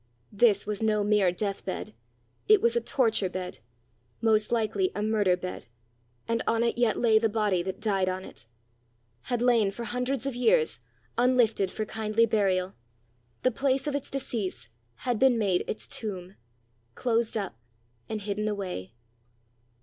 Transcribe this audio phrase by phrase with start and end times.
[0.31, 1.93] This was no mere death bed;
[2.47, 3.59] it was a torture bed
[4.19, 5.67] most likely a murder bed;
[6.27, 8.47] and on it yet lay the body that died on it
[9.29, 10.79] had lain for hundreds of years,
[11.19, 12.73] unlifted for kindly burial:
[13.43, 14.69] the place of its decease
[15.05, 16.33] had been made its tomb
[16.95, 17.59] closed up
[18.09, 18.95] and hidden away!